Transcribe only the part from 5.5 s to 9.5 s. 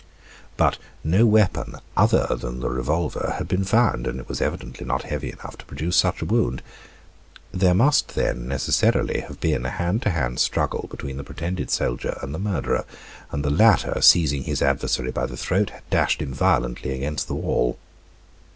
to produce such a wound. There must, then, necessarily, have